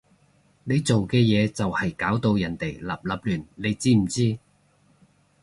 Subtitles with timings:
[0.63, 4.39] 你做嘅嘢就係搞到人哋立立亂，你知唔知？